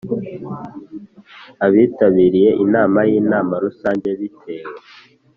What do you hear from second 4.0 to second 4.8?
bitewe